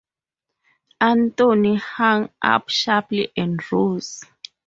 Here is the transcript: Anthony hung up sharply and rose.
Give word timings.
Anthony 1.01 1.75
hung 1.75 2.31
up 2.41 2.69
sharply 2.69 3.31
and 3.37 3.59
rose. 3.71 4.23